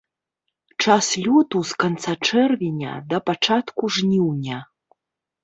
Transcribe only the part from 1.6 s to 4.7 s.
з канца чэрвеня да пачатку жніўня.